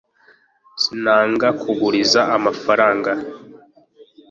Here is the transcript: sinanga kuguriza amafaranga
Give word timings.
sinanga 0.81 1.47
kuguriza 1.61 2.21
amafaranga 2.37 3.11